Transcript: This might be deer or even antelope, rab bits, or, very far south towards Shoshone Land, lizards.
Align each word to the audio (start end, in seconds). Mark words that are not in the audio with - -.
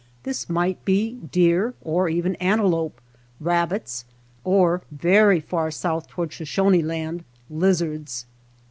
This 0.23 0.49
might 0.49 0.83
be 0.83 1.19
deer 1.31 1.75
or 1.79 2.09
even 2.09 2.33
antelope, 2.37 2.99
rab 3.39 3.69
bits, 3.69 4.03
or, 4.43 4.81
very 4.89 5.39
far 5.39 5.69
south 5.69 6.07
towards 6.07 6.33
Shoshone 6.33 6.81
Land, 6.81 7.23
lizards. 7.51 8.25